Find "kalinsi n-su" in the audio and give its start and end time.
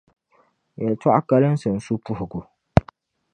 1.29-1.93